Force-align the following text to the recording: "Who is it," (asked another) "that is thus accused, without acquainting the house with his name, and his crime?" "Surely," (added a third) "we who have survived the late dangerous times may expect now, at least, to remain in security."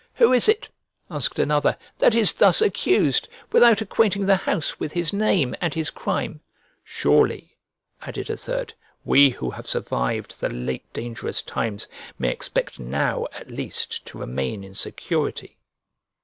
"Who 0.15 0.33
is 0.33 0.49
it," 0.49 0.67
(asked 1.11 1.37
another) 1.37 1.77
"that 1.99 2.15
is 2.15 2.33
thus 2.33 2.59
accused, 2.59 3.27
without 3.51 3.81
acquainting 3.81 4.25
the 4.25 4.35
house 4.35 4.79
with 4.79 4.93
his 4.93 5.13
name, 5.13 5.53
and 5.61 5.75
his 5.75 5.91
crime?" 5.91 6.41
"Surely," 6.83 7.55
(added 8.01 8.27
a 8.27 8.35
third) 8.35 8.73
"we 9.05 9.29
who 9.29 9.51
have 9.51 9.67
survived 9.67 10.41
the 10.41 10.49
late 10.49 10.91
dangerous 10.91 11.43
times 11.43 11.87
may 12.17 12.31
expect 12.31 12.79
now, 12.79 13.27
at 13.31 13.51
least, 13.51 14.03
to 14.07 14.17
remain 14.17 14.63
in 14.63 14.73
security." 14.73 15.59